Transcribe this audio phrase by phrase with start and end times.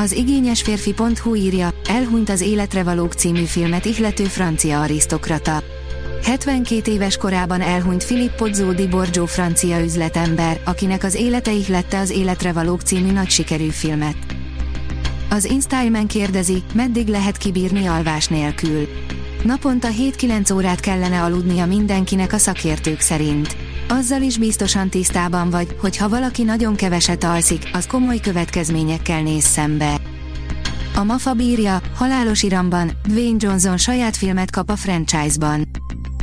[0.00, 5.62] Az igényes férfi.hu írja, elhunyt az Életre valók című filmet ihlető francia arisztokrata.
[6.22, 12.52] 72 éves korában elhunyt Filippo Zodi Borgio francia üzletember, akinek az élete ihlette az Életre
[12.52, 14.16] valók című nagy sikerű filmet.
[15.30, 18.88] Az InStyleman kérdezi, meddig lehet kibírni alvás nélkül.
[19.42, 19.88] Naponta
[20.18, 23.56] 7-9 órát kellene aludnia mindenkinek a szakértők szerint.
[23.88, 29.44] Azzal is biztosan tisztában vagy, hogy ha valaki nagyon keveset alszik, az komoly következményekkel néz
[29.44, 30.00] szembe.
[30.94, 35.68] A MAFA bírja, halálos iramban, Dwayne Johnson saját filmet kap a franchise-ban.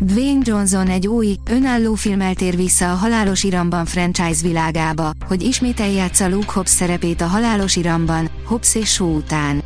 [0.01, 5.79] Dwayne Johnson egy új, önálló filmmel tér vissza a Halálos Iramban franchise világába, hogy ismét
[5.79, 9.63] eljátsza Luke Hobbs szerepét a Halálos Iramban, Hobbs és Shaw után.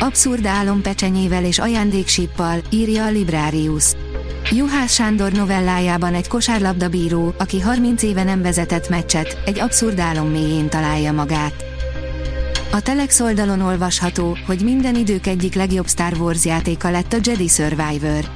[0.00, 3.92] Abszurd álom pecsenyével és ajándéksippal, írja a Librarius.
[4.52, 10.68] Juhász Sándor novellájában egy kosárlabdabíró, aki 30 éve nem vezetett meccset, egy abszurd álom mélyén
[10.68, 11.64] találja magát.
[12.72, 17.48] A Telex oldalon olvasható, hogy minden idők egyik legjobb Star Wars játéka lett a Jedi
[17.48, 18.30] Survivor.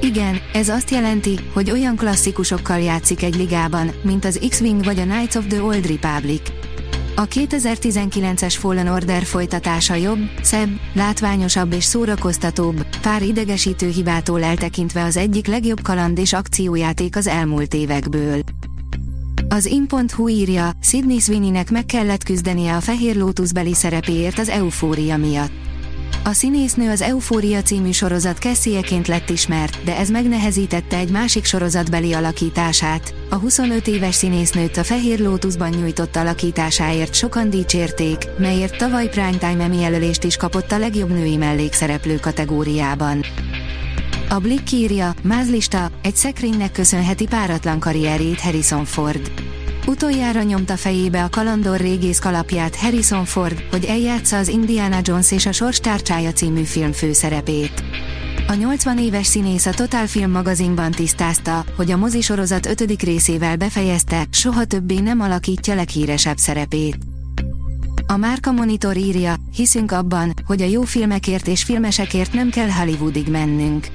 [0.00, 5.04] Igen, ez azt jelenti, hogy olyan klasszikusokkal játszik egy ligában, mint az X-Wing vagy a
[5.04, 6.42] Knights of the Old Republic.
[7.18, 15.16] A 2019-es Fallen Order folytatása jobb, szebb, látványosabb és szórakoztatóbb, pár idegesítő hibától eltekintve az
[15.16, 18.40] egyik legjobb kaland és akciójáték az elmúlt évekből.
[19.48, 25.75] Az in.hu írja, Sydney Sweeney-nek meg kellett küzdenie a Fehér Lótuszbeli szerepéért az eufória miatt.
[26.24, 32.12] A színésznő az Eufória című sorozat Cassieként lett ismert, de ez megnehezítette egy másik sorozatbeli
[32.12, 33.14] alakítását.
[33.30, 39.80] A 25 éves színésznőt a Fehér Lótuszban nyújtott alakításáért sokan dicsérték, melyért tavaly Primetime Emmy
[39.80, 43.24] jelölést is kapott a legjobb női mellékszereplő kategóriában.
[44.28, 49.45] A Blick írja, mázlista, egy szekrénynek köszönheti páratlan karrierjét Harrison Ford.
[49.86, 55.46] Utoljára nyomta fejébe a kalandor régész kalapját Harrison Ford, hogy eljátsza az Indiana Jones és
[55.46, 55.80] a Sors
[56.34, 57.82] című film főszerepét.
[58.48, 64.26] A 80 éves színész a Total Film magazinban tisztázta, hogy a mozisorozat ötödik részével befejezte,
[64.30, 66.98] soha többé nem alakítja leghíresebb szerepét.
[68.06, 73.28] A Márka Monitor írja, hiszünk abban, hogy a jó filmekért és filmesekért nem kell Hollywoodig
[73.28, 73.86] mennünk.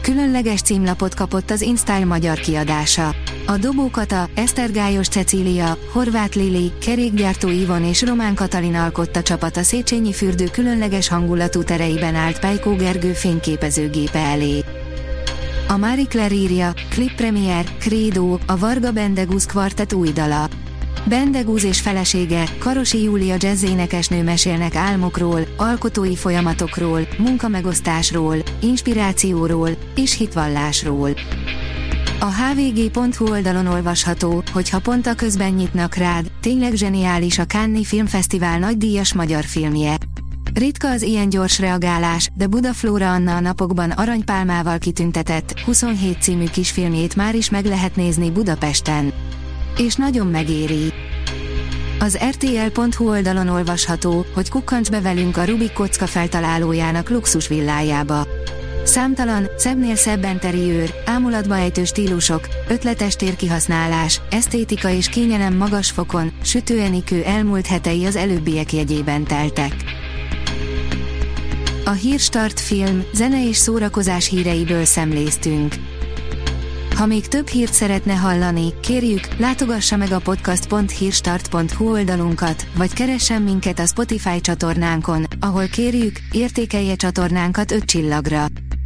[0.00, 3.14] Különleges címlapot kapott az InStyle magyar kiadása.
[3.50, 10.12] A Dobókata, Esztergályos Cecília, Horváth Lili, Kerékgyártó Ivon és Román Katalin alkotta csapat a Széchenyi
[10.12, 14.64] fürdő különleges hangulatú tereiben állt Pejkó Gergő fényképezőgépe elé.
[15.68, 20.48] A Marie Claire írja, Clip Premier, Credo, a Varga Bendegúz kvartett új dala.
[21.04, 31.10] Bendegúz és felesége, Karosi Júlia jazzénekesnő mesélnek álmokról, alkotói folyamatokról, munkamegosztásról, inspirációról és hitvallásról.
[32.22, 37.86] A hvg.hu oldalon olvasható, hogy ha pont a közben nyitnak rád, tényleg zseniális a Cannes
[37.86, 39.96] Filmfesztivál nagydíjas magyar filmje.
[40.54, 46.44] Ritka az ilyen gyors reagálás, de Buda Flóra Anna a napokban aranypálmával kitüntetett, 27 című
[46.44, 49.12] kisfilmjét már is meg lehet nézni Budapesten.
[49.76, 50.92] És nagyon megéri.
[51.98, 58.26] Az rtl.hu oldalon olvasható, hogy kukkancs be velünk a Rubik kocka feltalálójának luxus villájába.
[58.90, 67.22] Számtalan, szebbnél szebb interiőr, ámulatba ejtő stílusok, ötletes térkihasználás, esztétika és kényelem magas fokon, sütőenikő
[67.22, 69.74] elmúlt hetei az előbbiek jegyében teltek.
[71.84, 75.74] A Hírstart film, zene és szórakozás híreiből szemléztünk.
[76.96, 83.78] Ha még több hírt szeretne hallani, kérjük, látogassa meg a podcast.hírstart.hu oldalunkat, vagy keressen minket
[83.78, 88.46] a Spotify csatornánkon, ahol kérjük, értékelje csatornánkat 5 csillagra.